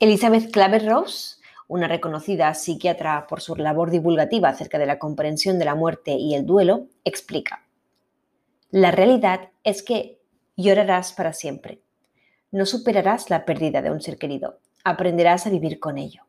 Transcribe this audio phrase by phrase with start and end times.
[0.00, 1.36] Elizabeth Claver-Rose,
[1.68, 6.34] una reconocida psiquiatra por su labor divulgativa acerca de la comprensión de la muerte y
[6.34, 7.66] el duelo, explica.
[8.70, 10.18] La realidad es que
[10.56, 11.82] llorarás para siempre.
[12.50, 14.60] No superarás la pérdida de un ser querido.
[14.84, 16.22] Aprenderás a vivir con ello.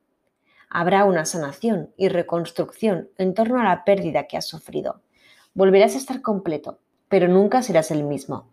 [0.70, 4.99] Habrá una sanación y reconstrucción en torno a la pérdida que has sufrido.
[5.53, 8.49] Volverás a estar completo, pero nunca serás el mismo.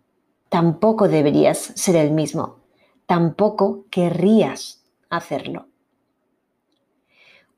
[0.47, 2.59] Tampoco deberías ser el mismo.
[3.05, 4.78] Tampoco querrías
[5.09, 5.67] hacerlo.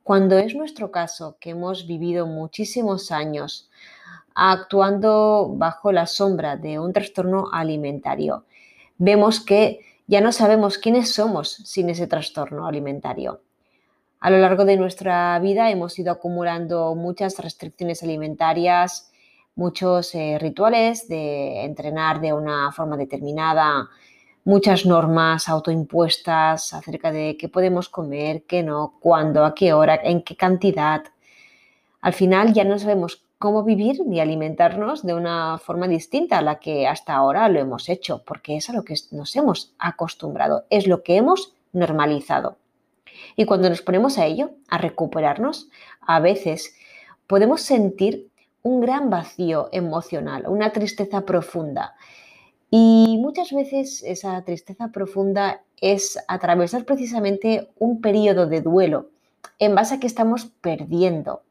[0.04, 3.70] Cuando es nuestro caso, que hemos vivido muchísimos años
[4.34, 8.46] actuando bajo la sombra de un trastorno alimentario,
[8.98, 13.42] vemos que ya no sabemos quiénes somos sin ese trastorno alimentario.
[14.20, 19.12] A lo largo de nuestra vida hemos ido acumulando muchas restricciones alimentarias,
[19.56, 23.90] muchos eh, rituales de entrenar de una forma determinada,
[24.44, 30.24] muchas normas autoimpuestas acerca de qué podemos comer, qué no, cuándo, a qué hora, en
[30.24, 31.04] qué cantidad.
[32.02, 36.60] Al final ya no sabemos cómo vivir ni alimentarnos de una forma distinta a la
[36.60, 40.88] que hasta ahora lo hemos hecho, porque es a lo que nos hemos acostumbrado, es
[40.88, 42.58] lo que hemos normalizado.
[43.36, 45.70] Y cuando nos ponemos a ello, a recuperarnos,
[46.02, 46.76] a veces
[47.28, 48.30] podemos sentir
[48.64, 51.96] un gran vacío emocional, una tristeza profunda
[52.72, 59.10] y muchas veces esa tristeza profunda es atravesar precisamente un periodo de duelo
[59.60, 61.44] en base a que estamos perdiendo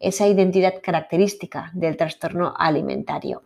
[0.00, 3.42] esa identidad característica del trastorno alimentario.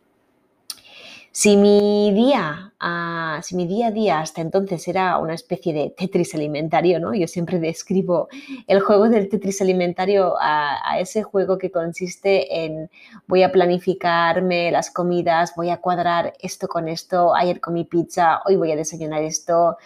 [1.36, 5.90] Si mi día, ah, si mi día a día hasta entonces era una especie de
[5.90, 7.12] Tetris alimentario, ¿no?
[7.12, 8.28] Yo siempre describo
[8.68, 12.88] el juego del Tetris alimentario a, ese juego que consiste en
[13.26, 18.54] voy a planificarme las comidas, voy a cuadrar esto con esto, ayer comí pizza, hoy
[18.54, 19.76] voy a desayunar esto,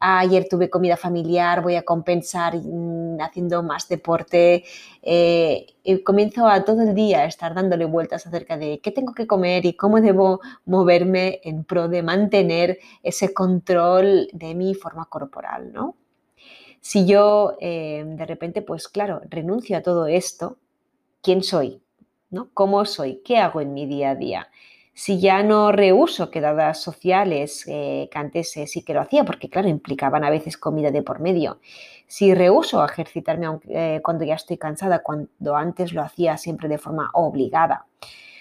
[0.00, 4.64] ayer tuve comida familiar, voy a compensar mm, haciendo más deporte,
[5.02, 9.14] eh, y comienzo a todo el día a estar dándole vueltas acerca de qué tengo
[9.14, 15.06] que comer y cómo debo moverme en pro de mantener ese control de mi forma
[15.06, 15.96] corporal, ¿no?
[16.80, 20.58] Si yo eh, de repente, pues claro, renuncio a todo esto,
[21.22, 21.82] ¿quién soy?
[22.54, 23.22] ¿Cómo soy?
[23.24, 24.48] ¿Qué hago en mi día a día?
[24.98, 29.68] Si ya no reuso quedadas sociales, eh, que antes sí que lo hacía, porque claro,
[29.68, 31.60] implicaban a veces comida de por medio.
[32.08, 37.10] Si rehuso ejercitarme eh, cuando ya estoy cansada, cuando antes lo hacía siempre de forma
[37.14, 37.86] obligada.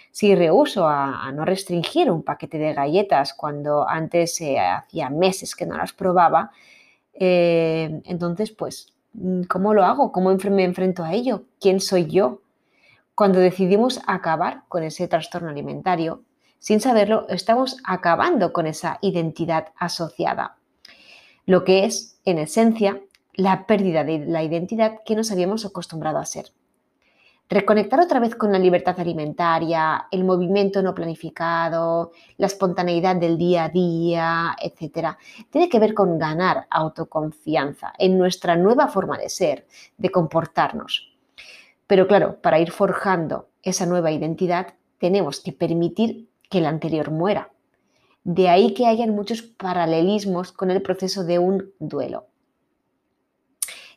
[0.09, 5.67] Si rehuso a, no restringir un paquete de galletas cuando antes eh, hacía meses que
[5.67, 6.49] no las probaba,
[7.13, 8.95] entonces pues,
[9.47, 10.11] ¿cómo lo hago?
[10.11, 11.43] ¿Cómo me enfrento a ello?
[11.59, 12.41] ¿Quién soy yo?
[13.13, 16.23] Cuando decidimos acabar con ese trastorno alimentario,
[16.59, 20.57] sin saberlo, estamos acabando con esa identidad asociada,
[21.45, 23.01] lo que es, en esencia,
[23.33, 26.51] la pérdida de la identidad que nos habíamos acostumbrado a ser.
[27.49, 33.65] Reconectar otra vez con la libertad alimentaria, el movimiento no planificado, la espontaneidad del día
[33.65, 35.15] a día, etc.
[35.49, 39.65] Tiene que ver con ganar autoconfianza en nuestra nueva forma de ser,
[39.97, 41.13] de comportarnos.
[41.85, 47.51] Pero claro, para ir forjando esa nueva identidad tenemos que permitir que la anterior muera.
[48.23, 52.27] De ahí que hayan muchos paralelismos con el proceso de un duelo.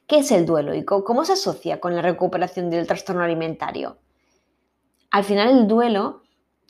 [0.07, 3.99] ¿Qué es el duelo y cómo se asocia con la recuperación del trastorno alimentario?
[5.11, 6.23] Al final el duelo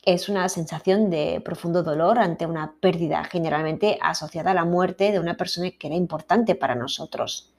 [0.03, 5.21] es una sensación de profundo dolor ante una pérdida generalmente asociada a la muerte de
[5.21, 7.53] una persona que era importante para nosotros.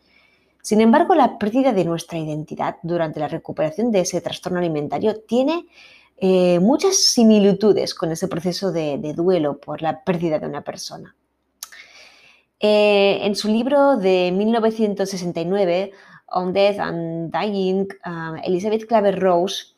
[0.61, 5.65] Sin embargo, la pérdida de nuestra identidad durante la recuperación de ese trastorno alimentario tiene
[6.23, 11.15] eh, muchas similitudes con ese proceso de, duelo por la pérdida de una persona.
[12.59, 15.91] Eh, en su libro de 1969,
[16.27, 19.73] On Death and Dying, uh, Elizabeth Claver Rose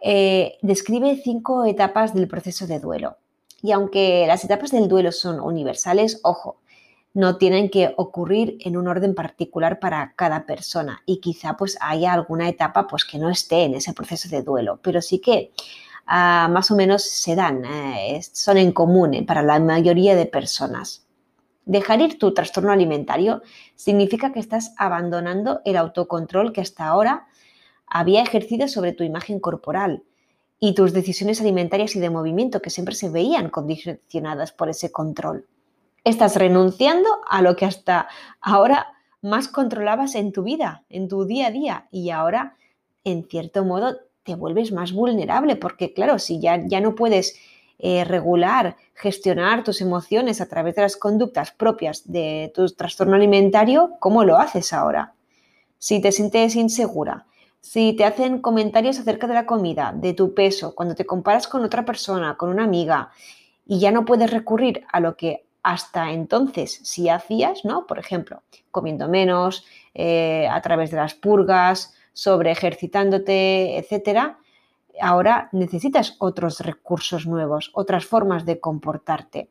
[0.00, 3.18] eh, describe cinco etapas del proceso de duelo.
[3.62, 6.56] Y aunque las etapas del duelo son universales, ojo,
[7.12, 12.12] no tienen que ocurrir en un orden particular para cada persona y quizá pues haya
[12.12, 15.50] alguna etapa pues que no esté en ese proceso de duelo, pero sí que
[16.06, 20.26] ah, más o menos se dan, eh, son en común eh, para la mayoría de
[20.26, 21.06] personas.
[21.64, 23.42] Dejar ir tu trastorno alimentario
[23.74, 27.26] significa que estás abandonando el autocontrol que hasta ahora
[27.86, 30.04] había ejercido sobre tu imagen corporal
[30.60, 35.46] y tus decisiones alimentarias y de movimiento que siempre se veían condicionadas por ese control.
[36.04, 38.08] Estás renunciando a lo que hasta
[38.40, 38.86] ahora
[39.20, 42.56] más controlabas en tu vida, en tu día a día y ahora,
[43.04, 47.36] en cierto modo, te vuelves más vulnerable porque, claro, si ya, ya no puedes
[47.78, 53.92] eh, regular, gestionar tus emociones a través de las conductas propias de tu trastorno alimentario,
[54.00, 55.14] ¿cómo lo haces ahora?
[55.78, 57.26] Si te sientes insegura,
[57.60, 61.62] si te hacen comentarios acerca de la comida, de tu peso, cuando te comparas con
[61.62, 63.10] otra persona, con una amiga,
[63.66, 67.86] y ya no puedes recurrir a lo que hasta entonces sí hacías, ¿no?
[67.86, 69.64] Por ejemplo, comiendo menos,
[69.94, 74.38] eh, a través de las purgas, sobre ejercitándote, etcétera,
[75.00, 79.48] ahora necesitas otros recursos nuevos, otras formas de comportarte.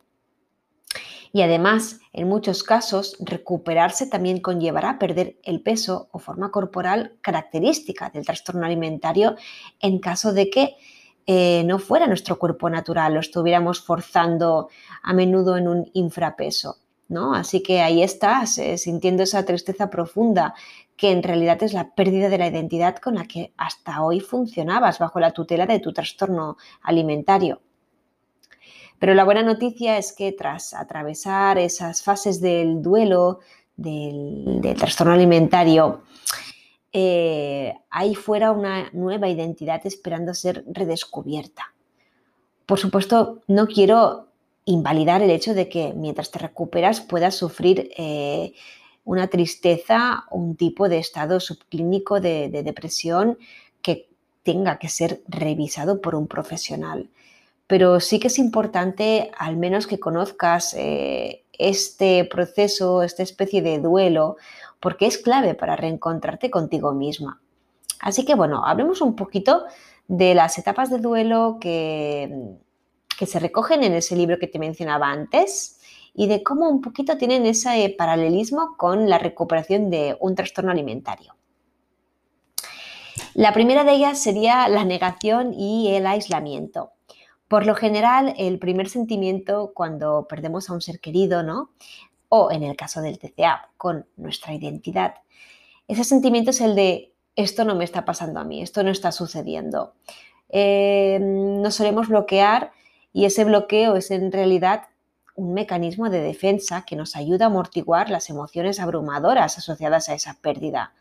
[1.32, 8.10] Y además, en muchos casos, recuperarse también conllevará perder el peso o forma corporal característica
[8.10, 9.36] del trastorno alimentario
[9.80, 10.76] en caso de que
[11.31, 14.70] eh, no fuera nuestro cuerpo natural, lo estuviéramos forzando
[15.04, 16.78] a menudo en un infrapeso.
[17.08, 17.36] ¿no?
[17.36, 20.56] Así que ahí estás, eh, sintiendo esa tristeza profunda,
[20.98, 24.98] que en realidad es la pérdida de la identidad con la que hasta hoy funcionabas
[24.98, 27.62] bajo la tutela de tu trastorno alimentario.
[28.98, 33.38] Pero la buena noticia es que tras atravesar esas fases del duelo,
[33.75, 36.02] del trastorno alimentario,
[36.91, 41.74] eh, hay fuera una nueva identidad esperando ser redescubierta.
[42.65, 44.27] Por supuesto, no quiero
[44.65, 48.53] invalidar el hecho de que mientras te recuperas puedas sufrir eh,
[49.03, 53.38] una tristeza un tipo de estado subclínico de, depresión
[53.81, 54.07] que
[54.44, 57.09] tenga que ser revisado por un profesional.
[57.65, 63.80] Pero sí que es importante al menos que conozcas eh, este proceso, esta especie de
[63.80, 64.38] duelo
[64.80, 67.42] porque es clave para reencontrarte contigo misma.
[68.00, 69.66] Así que bueno, hablemos un poquito
[70.08, 72.58] de las etapas de duelo que,
[73.18, 75.80] que se recogen en ese libro que te mencionaba antes
[76.14, 81.36] y de cómo un poquito tienen ese paralelismo con la recuperación de un trastorno alimentario.
[83.34, 86.92] La primera de ellas sería la negación y el aislamiento.
[87.48, 91.72] Por lo general, el primer sentimiento cuando perdemos a un ser querido, ¿no?
[92.30, 95.16] O en el caso del TCA, con nuestra identidad.
[95.88, 99.12] Ese sentimiento es el de esto no me está pasando a mí, esto no está
[99.12, 99.94] sucediendo.
[100.50, 102.72] Eh, nos solemos bloquear
[103.14, 104.84] y ese bloqueo es en realidad
[105.36, 110.38] un mecanismo de defensa que nos ayuda a amortiguar las emociones abrumadoras asociadas a esa
[110.42, 110.94] pérdida.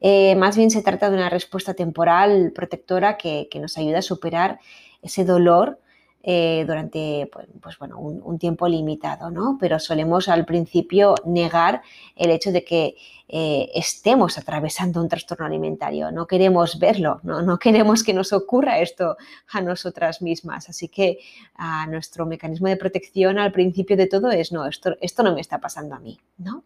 [0.00, 4.02] Eh, más bien se trata de una respuesta temporal protectora que, que nos ayuda a
[4.02, 4.58] superar
[5.02, 5.80] ese dolor
[6.20, 9.56] eh, durante pues, pues bueno, un, tiempo limitado, ¿no?
[9.60, 11.80] Pero solemos al principio negar
[12.16, 12.96] el hecho de que
[13.28, 17.42] eh, estemos atravesando un trastorno alimentario, no queremos verlo, ¿no?
[17.42, 19.16] no queremos que nos ocurra esto
[19.52, 20.68] a nosotras mismas.
[20.68, 21.18] Así que
[21.54, 25.40] a nuestro mecanismo de protección al principio de todo es, no, esto, esto no me
[25.40, 26.64] está pasando a mí, ¿no?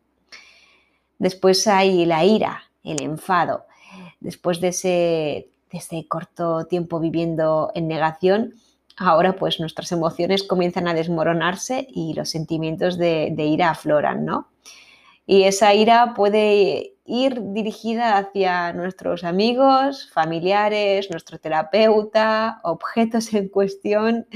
[1.18, 3.66] Después hay la ira, el enfado.
[4.18, 8.54] Después de ese, de ese corto tiempo viviendo en negación,
[8.96, 14.48] ahora pues nuestras emociones comienzan a desmoronarse y los sentimientos de, ira afloran, ¿no?
[15.26, 24.26] Y esa ira puede ir dirigida hacia nuestros amigos, familiares, nuestro terapeuta, objetos en cuestión.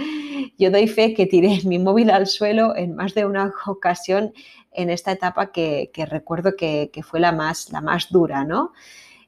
[0.58, 4.32] Yo doy fe que tiré mi móvil al suelo en más de una ocasión
[4.72, 8.72] en esta etapa que, recuerdo que, fue la más, la más dura, ¿no?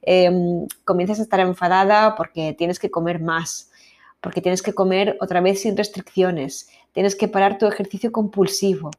[0.02, 3.70] Em, comienzas a estar enfadada porque tienes que comer más,
[4.20, 8.90] porque tienes que comer otra vez sin restricciones, tienes que parar tu ejercicio compulsivo.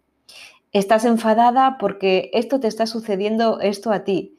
[0.72, 4.38] Estás enfadada porque esto te está sucediendo esto a ti.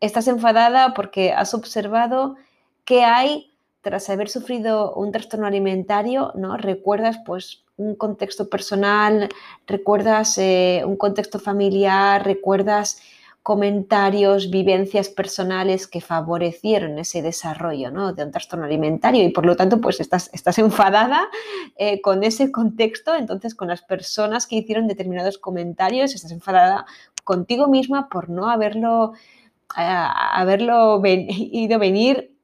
[0.00, 2.36] Estás enfadada porque has observado
[2.84, 6.56] que hay tras haber sufrido un trastorno alimentario, ¿no?
[6.56, 9.28] Recuerdas pues un contexto personal,
[9.66, 13.02] recuerdas eh, un contexto familiar, recuerdas
[13.42, 19.80] comentarios, vivencias personales que favorecieron ese desarrollo de un trastorno alimentario y por lo tanto
[19.80, 21.28] pues estás, enfadada
[21.76, 26.86] eh, con ese contexto, entonces con las personas que hicieron determinados comentarios, estás enfadada
[27.24, 29.14] contigo misma por no haberlo,
[29.76, 32.36] eh, haberlo ido venir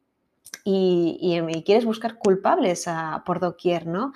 [0.64, 2.86] y, y, quieres buscar culpables
[3.24, 4.12] por doquier, ¿no?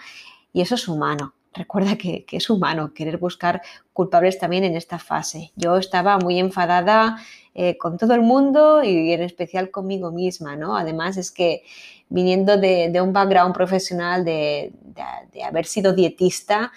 [0.53, 5.53] Y eso es humano recuerda que, es humano querer buscar culpables también en esta fase.
[5.57, 7.19] Yo estaba muy enfadada
[7.55, 10.77] eh, con todo el mundo y en especial conmigo misma, ¿no?
[10.77, 11.65] Además es que
[12.09, 14.73] viniendo de, un background profesional de,
[15.45, 16.73] haber sido dietista,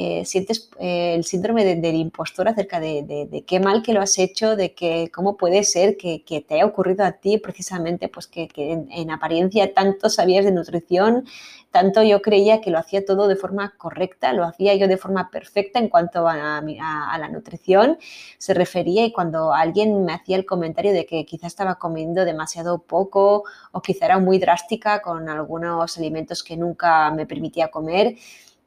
[0.00, 4.54] eh, sientes eh, el síndrome del impostor acerca de, qué mal que lo has hecho,
[4.54, 9.10] de que cómo puede ser que, te haya ocurrido a ti precisamente, pues que, en,
[9.10, 11.26] apariencia tanto sabías de nutrición,
[11.72, 15.32] tanto yo creía que lo hacía todo de forma correcta, lo hacía yo de forma
[15.32, 17.98] perfecta en cuanto a, la nutrición
[18.38, 22.78] se refería y cuando alguien me hacía el comentario de que quizá estaba comiendo demasiado
[22.78, 28.14] poco o quizá era muy drástica con algunos alimentos que nunca me permitía comer,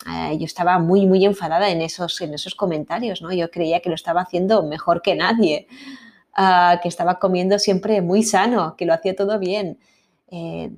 [0.07, 3.31] eh, yo estaba muy, muy enfadada en esos, en esos comentarios, ¿no?
[3.31, 5.67] Yo creía que lo estaba haciendo mejor que nadie,
[6.33, 9.77] ah, que estaba comiendo siempre muy sano, que lo hacía todo bien.
[10.29, 10.71] Eh,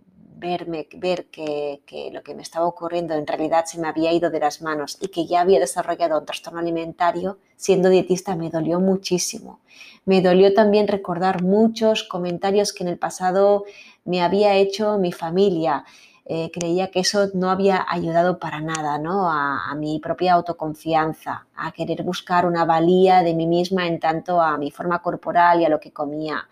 [0.43, 1.79] verme, ver que,
[2.11, 5.07] lo que me estaba ocurriendo en realidad se me había ido de las manos y
[5.07, 9.61] que ya había desarrollado un trastorno alimentario, siendo dietista me dolió muchísimo.
[10.03, 13.63] Me dolió también recordar muchos comentarios que en el pasado
[14.03, 15.85] me había hecho mi familia.
[16.25, 19.29] Eh, creía que eso no había ayudado para nada ¿no?
[19.29, 24.57] a, mi propia autoconfianza, a querer buscar una valía de mí misma en tanto a
[24.57, 26.47] mi forma corporal y a lo que comía.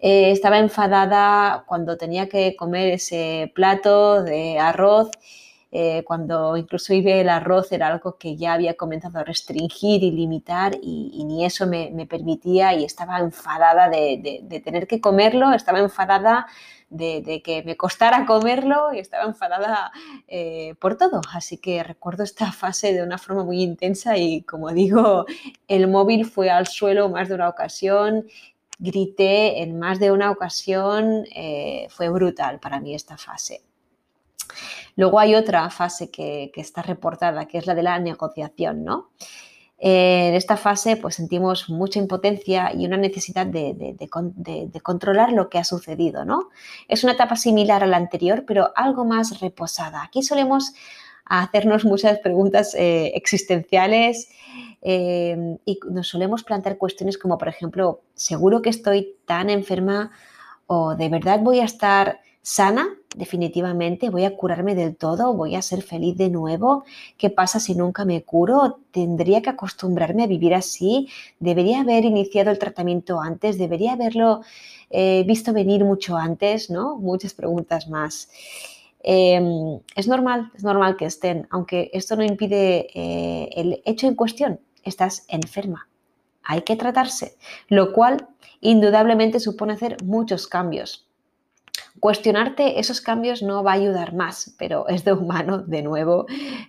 [0.00, 5.10] Eh, estaba enfadada cuando tenía que comer ese plato de arroz,
[5.70, 10.76] eh, cuando incluso el arroz era algo que ya había comenzado a restringir y limitar
[10.80, 16.46] y, ni eso me, permitía y estaba enfadada de, tener que comerlo, estaba enfadada
[16.90, 19.92] de, que me costara comerlo y estaba enfadada
[20.26, 21.20] eh, por todo.
[21.32, 25.26] Así que recuerdo esta fase de una forma muy intensa y como digo,
[25.68, 28.26] el móvil fue al suelo más de una ocasión
[28.78, 33.62] grité en más de una ocasión, eh, fue brutal para mí esta fase.
[34.96, 39.10] Luego hay otra fase que, está reportada, que es la de la negociación, ¿no?
[39.78, 43.96] En esta fase pues sentimos mucha impotencia y una necesidad de,
[44.82, 46.50] controlar lo que ha sucedido, ¿no?
[46.88, 50.02] Es una etapa similar a la anterior, pero algo más reposada.
[50.02, 50.72] Aquí solemos
[51.24, 54.30] hacernos muchas preguntas eh, existenciales
[54.80, 60.12] Em, y nos solemos plantear cuestiones como, por ejemplo, ¿seguro que estoy tan enferma
[60.66, 64.10] o de verdad voy a estar sana definitivamente?
[64.10, 65.34] ¿Voy a curarme del todo?
[65.34, 66.84] ¿Voy a ser feliz de nuevo?
[67.16, 68.80] ¿Qué pasa si nunca me curo?
[68.90, 71.08] ¿Tendría que acostumbrarme a vivir así?
[71.40, 73.58] ¿Debería haber iniciado el tratamiento antes?
[73.58, 74.42] ¿Debería haberlo
[74.90, 76.70] eh, visto venir mucho antes?
[76.70, 76.96] ¿no?
[76.96, 78.30] Muchas preguntas más.
[79.00, 84.14] Em, es normal, es normal que estén, aunque esto no impide eh, el hecho en
[84.14, 85.88] cuestión estás enferma.
[86.42, 87.36] Hay que tratarse,
[87.68, 88.28] lo cual
[88.60, 91.07] indudablemente supone hacer muchos cambios.
[92.00, 96.26] Cuestionarte esos cambios no va a ayudar más, pero es de humano, de nuevo,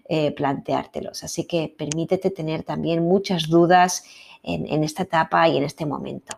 [0.07, 1.23] eh, planteártelos.
[1.23, 4.03] Así que permítete tener también muchas dudas
[4.43, 6.37] en, esta etapa y en este momento.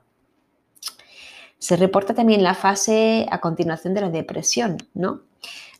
[1.59, 5.21] Se reporta también la fase a continuación de la depresión, ¿no?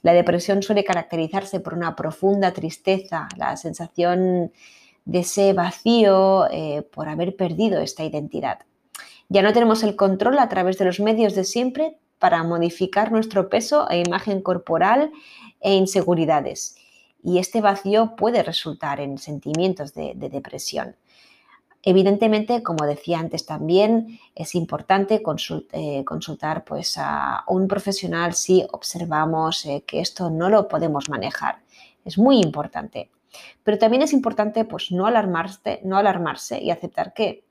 [0.04, 4.52] La depresión suele caracterizarse por una profunda tristeza, la sensación
[5.06, 8.60] de ese vacío eh, por haber perdido esta identidad.
[9.30, 13.50] Ya no tenemos el control a través de los medios de siempre para modificar nuestro
[13.50, 15.12] peso e imagen corporal
[15.60, 16.76] e inseguridades.
[17.24, 20.96] Y este vacío puede resultar en sentimientos de, depresión.
[21.82, 25.24] Evidentemente, como decía antes también, es importante
[25.72, 31.64] eh, consultar pues, a un profesional si observamos eh, que esto no lo podemos manejar.
[32.06, 33.10] Es muy importante.
[33.64, 37.46] Pero también es importante pues, no, alarmarse, no alarmarse y aceptar que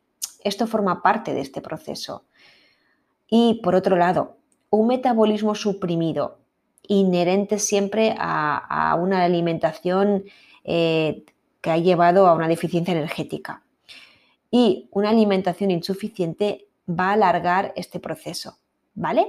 [0.44, 2.22] esto forma parte de este proceso.
[3.28, 4.39] Y por otro lado,
[4.70, 6.38] un metabolismo suprimido,
[6.86, 10.24] inherente siempre a, una alimentación
[10.64, 11.24] eh,
[11.60, 13.62] que ha llevado a una deficiencia energética.
[14.50, 18.58] Y una alimentación insuficiente va a alargar este proceso,
[18.94, 19.26] ¿vale?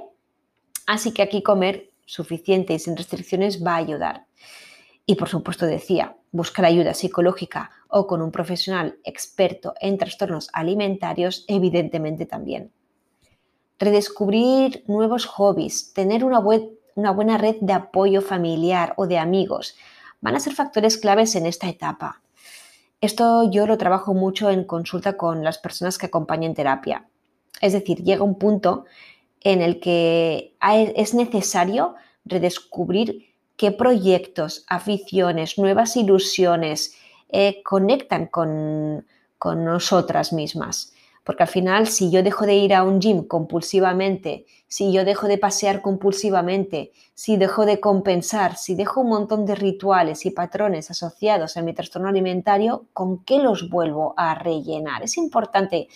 [0.87, 4.25] Así que aquí comer suficiente y sin restricciones va a ayudar.
[5.05, 11.45] Y por supuesto decía, buscar ayuda psicológica o con un profesional experto en trastornos alimentarios,
[11.47, 12.71] evidentemente también.
[13.81, 19.75] Redescubrir nuevos hobbies, tener una, buena red de apoyo familiar o de amigos,
[20.21, 22.21] van a ser factores claves en esta etapa.
[23.01, 27.07] Esto yo lo trabajo mucho en consulta con las personas que acompañan terapia.
[27.59, 28.85] Es decir, llega un punto
[29.41, 36.95] en el que es necesario redescubrir qué proyectos, aficiones, nuevas ilusiones
[37.29, 39.05] eh, conectan con,
[39.43, 40.93] nosotras mismas.
[41.23, 45.27] Porque al final, si yo dejo de ir a un gym compulsivamente, si yo dejo
[45.27, 50.89] de pasear compulsivamente, si dejo de compensar, si dejo un montón de rituales y patrones
[50.89, 55.03] asociados a mi trastorno alimentario, ¿con qué los vuelvo a rellenar?
[55.03, 55.87] Es importante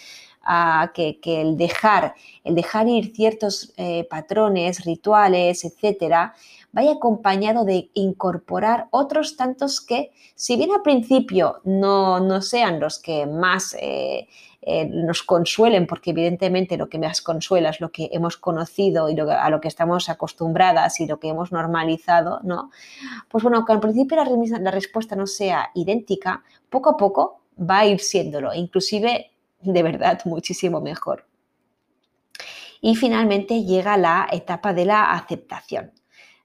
[0.94, 2.14] que, el, dejar,
[2.44, 6.36] el dejar ir ciertos eh, patrones, rituales, etcétera,
[6.76, 13.00] vaya acompañado de incorporar otros tantos que, si bien al principio no, no sean los
[13.00, 14.28] que más eh,
[14.62, 19.18] eh, nos consuelen, porque evidentemente lo que más consuela es lo que hemos conocido y
[19.18, 22.72] a lo que estamos acostumbradas y lo que hemos normalizado, ¿no?
[23.30, 27.80] Pues bueno, que al principio la, la respuesta no sea idéntica, poco a poco va
[27.80, 31.26] a ir siéndolo, inclusive de verdad muchísimo mejor.
[32.82, 35.94] Y finalmente llega la etapa de la aceptación.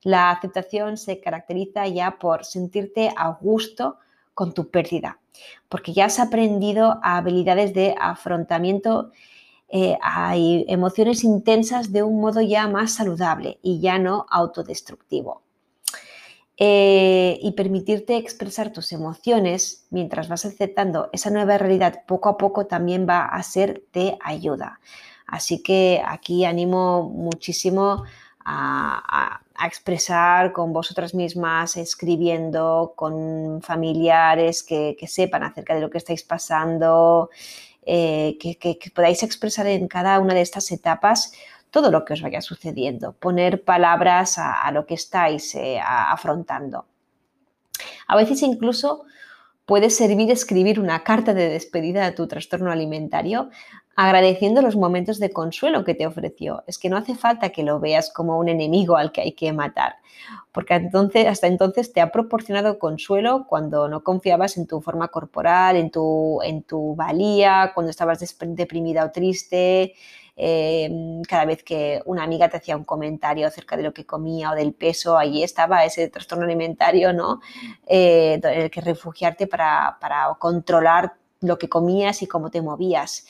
[0.03, 3.99] La aceptación se caracteriza ya por sentirte a gusto
[4.35, 5.21] con tu pérdida,
[5.69, 9.11] porque ya has aprendido habilidades de afrontamiento
[9.69, 15.43] eh, a emociones intensas de un modo ya más saludable y ya no autodestructivo.
[16.63, 22.67] Eh, y permitirte expresar tus emociones mientras vas aceptando esa nueva realidad poco a poco
[22.67, 24.81] también va a ser de ayuda.
[25.27, 28.05] Así que aquí animo muchísimo
[28.45, 36.23] a, expresar con vosotras mismas, escribiendo con familiares que, sepan acerca de lo que estáis
[36.23, 37.29] pasando,
[37.85, 41.33] eh, que, podáis expresar en cada una de estas etapas
[41.71, 46.87] todo lo que os vaya sucediendo, poner palabras a, lo que estáis eh, afrontando.
[48.09, 49.05] A veces incluso
[49.71, 53.51] puede servir escribir una carta de despedida a tu trastorno alimentario
[53.95, 56.65] agradeciendo los momentos de consuelo que te ofreció.
[56.67, 59.53] Es que no hace falta que lo veas como un enemigo al que hay que
[59.53, 59.95] matar,
[60.51, 65.93] porque hasta entonces te ha proporcionado consuelo cuando no confiabas en tu forma corporal, en
[65.93, 69.95] tu valía, cuando estabas deprimida o triste,
[70.43, 74.53] em, cada vez que una amiga te hacía un comentario acerca de lo que comía
[74.53, 77.41] o del peso, allí estaba ese trastorno alimentario, ¿no?
[77.87, 83.27] Eh, en el que refugiarte para, para controlar lo que comías y cómo te movías.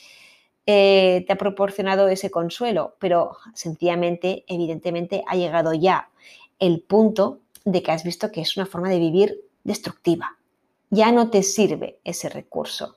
[0.67, 6.11] Eh, te ha proporcionado ese consuelo, pero sencillamente, evidentemente, ha llegado ya
[6.61, 10.37] el punto de que has visto que es una forma de vivir destructiva.
[10.91, 12.97] Ya no te sirve ese recurso.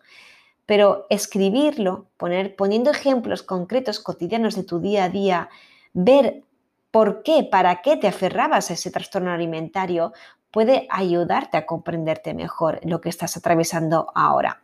[0.66, 5.50] Pero escribirlo, poner, poniendo ejemplos concretos cotidianos de tu día a día,
[5.94, 6.44] ver
[6.92, 10.14] por qué, para qué te aferrabas a ese trastorno alimentario,
[10.52, 14.62] puede ayudarte a comprenderte mejor lo que estás atravesando ahora.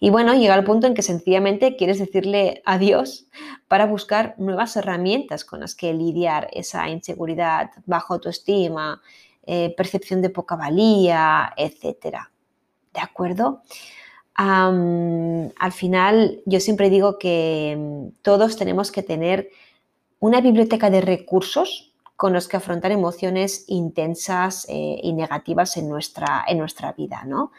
[0.00, 3.26] Y bueno, llega el punto en que sencillamente quieres decirle adiós
[3.66, 9.00] para buscar nuevas herramientas con las que lidiar esa inseguridad, bajo autoestima,
[9.44, 12.18] eh, percepción de poca valía, etc.
[12.92, 13.62] ¿De acuerdo?
[14.38, 19.50] Al final, yo siempre digo que mm, todos tenemos que tener
[20.20, 26.44] una biblioteca de recursos con los que afrontar emociones intensas eh, y negativas en nuestra,
[26.46, 27.52] en nuestra vida, ¿no?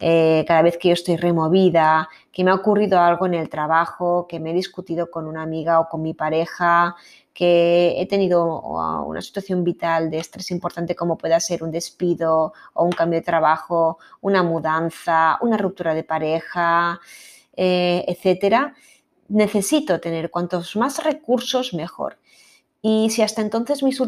[0.00, 4.26] Eh, cada vez que yo estoy removida, que me ha ocurrido algo en el trabajo,
[4.28, 6.96] que me he discutido con una amiga o con mi pareja,
[7.34, 12.84] que he tenido una situación vital de estrés importante como pueda ser un despido o
[12.84, 17.00] un cambio de trabajo, una mudanza, una ruptura de pareja,
[17.56, 18.74] eh, etcétera,
[19.28, 22.18] necesito tener cuantos más recursos mejor.
[22.86, 23.98] Y si hasta entonces mis,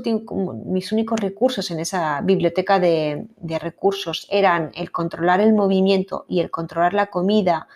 [0.67, 3.27] mis únicos recursos en esa biblioteca de,
[3.59, 7.69] recursos eran el controlar el movimiento y el controlar la comida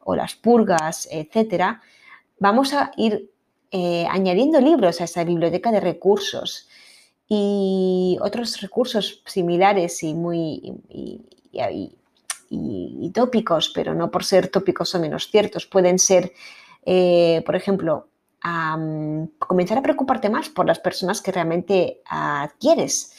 [0.00, 1.80] o las purgas, etcétera,
[2.38, 3.30] vamos a ir
[3.70, 6.68] eh, añadiendo libros a esa biblioteca de recursos
[7.28, 10.74] y otros recursos similares y muy
[11.52, 16.32] y, tópicos, pero no por ser tópicos o menos ciertos, pueden ser,
[16.84, 18.08] eh, por ejemplo,
[19.38, 22.00] comenzar a preocuparte más por las personas que realmente
[22.58, 23.12] quieres.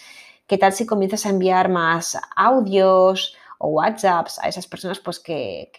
[0.47, 5.71] ¿Qué tal si comienzas a enviar más audios o WhatsApps a esas personas pues, que,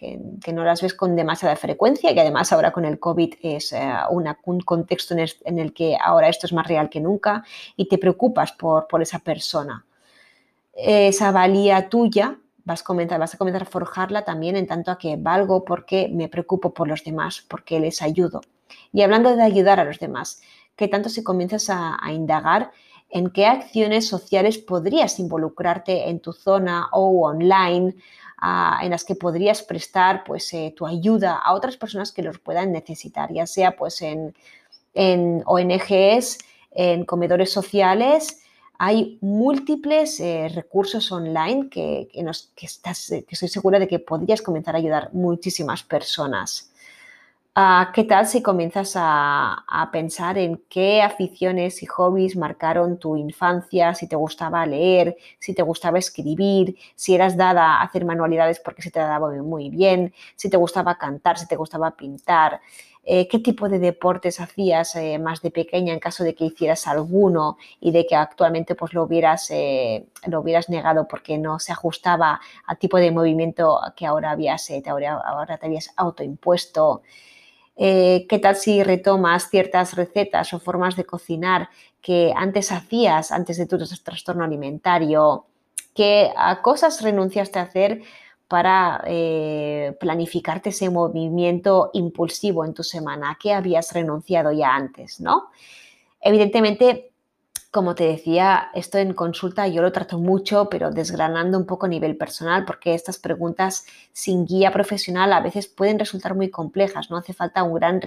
[0.53, 4.61] no las ves con demasiada frecuencia y además ahora con el COVID es eh, un
[4.61, 7.43] contexto en el, que ahora esto es más real que nunca
[7.75, 9.85] y te preocupas por, por esa persona?
[10.73, 15.17] Esa valía tuya vas a, vas a comenzar a forjarla también en tanto a que
[15.17, 18.41] valgo porque me preocupo por los demás, porque les ayudo.
[18.91, 20.41] Y hablando de ayudar a los demás,
[20.75, 22.71] ¿qué tanto si comienzas a, indagar
[23.13, 27.93] en qué acciones sociales podrías involucrarte en tu zona o online,
[28.81, 32.73] en las que podrías prestar pues, eh, tu ayuda a otras personas que los puedan
[32.73, 34.33] necesitar, ya sea pues, en,
[35.45, 36.39] ONGs,
[36.71, 38.41] en comedores sociales.
[38.79, 42.09] Hay múltiples eh, recursos online que,
[42.57, 46.72] estás, que estoy segura de que podrías comenzar a ayudar muchísimas personas.
[47.55, 53.93] Ah, ¿Qué tal si comienzas a, pensar en qué aficiones y hobbies marcaron tu infancia?
[53.93, 58.81] Si te gustaba leer, si te gustaba escribir, si eras dada a hacer manualidades porque
[58.81, 62.59] se te daba muy bien, si te gustaba cantar, si te gustaba pintar.
[63.03, 66.87] Eh, qué tipo de deportes hacías eh, más de pequeña en caso de que hicieras
[66.87, 71.71] alguno y de que actualmente pues lo hubieras, eh, lo hubieras negado porque no se
[71.71, 77.03] ajustaba al tipo de movimiento que ahora, habías, te, ahora te habías autoimpuesto.
[77.75, 81.69] ¿Qué tal si retomas ciertas recetas o formas de cocinar
[82.01, 85.45] que antes hacías, antes de tu trastorno alimentario?
[85.95, 86.31] ¿Qué
[86.61, 88.01] cosas renunciaste a hacer
[88.47, 95.19] para eh, planificarte ese movimiento impulsivo en tu semana, a qué habías renunciado ya antes,
[95.19, 95.49] ¿no?
[96.21, 97.12] Evidentemente,
[97.73, 101.89] como te decía, esto en consulta yo lo trato mucho, pero desgranando un poco a
[101.89, 107.17] nivel personal, porque estas preguntas sin guía profesional a veces pueden resultar muy complejas, ¿no?
[107.17, 108.05] Hace falta una,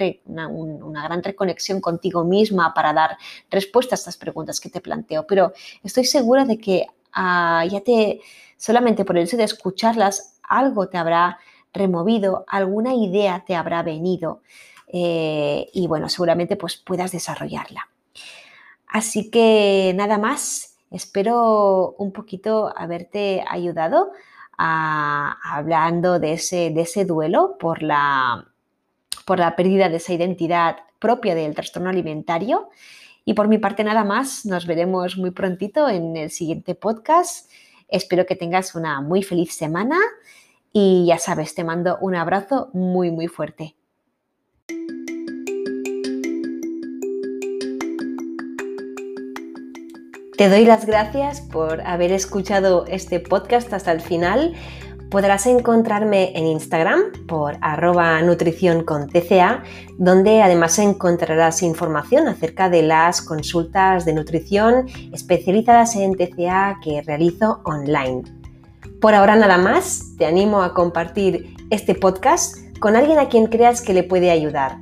[1.02, 3.18] gran reconexión contigo misma para dar
[3.50, 5.52] respuesta a estas preguntas que te planteo, pero
[5.82, 8.20] estoy segura de que ah, ya te,
[8.56, 11.40] solamente por el hecho de escucharlas, algo te habrá
[11.72, 14.42] removido, alguna idea te habrá venido
[14.86, 17.88] eh, y bueno, seguramente pues puedas desarrollarla.
[18.86, 24.12] Así que nada más, espero un poquito haberte ayudado
[24.58, 28.46] hablando de ese, duelo por la,
[29.26, 32.70] por la pérdida de esa identidad propia del trastorno alimentario.
[33.24, 37.50] Y por mi parte nada más, nos veremos muy prontito en el siguiente podcast.
[37.88, 39.98] Espero que tengas una muy feliz semana
[40.72, 43.76] y ya sabes, te mando un abrazo muy, muy fuerte.
[50.36, 54.52] Te doy las gracias por haber escuchado este podcast hasta el final.
[55.10, 59.62] Podrás encontrarme en Instagram por arroba nutrición con TCA,
[59.96, 67.62] donde además encontrarás información acerca de las consultas de nutrición especializadas en TCA que realizo
[67.64, 68.24] online.
[69.00, 73.80] Por ahora nada más, te animo a compartir este podcast con alguien a quien creas
[73.80, 74.76] que le puede ayudar.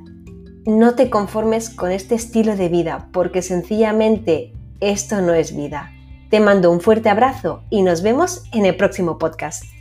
[0.65, 5.91] No te conformes con este estilo de vida porque sencillamente esto no es vida.
[6.29, 9.74] Te mando un fuerte abrazo y nos vemos en el próximo podcast.